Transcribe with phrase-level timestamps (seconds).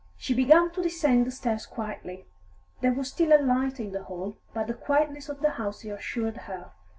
[0.17, 2.25] She began to descend the stairs quietly.
[2.79, 6.37] There was still a light in the hall, but the quietness of the house reassured
[6.37, 6.71] her.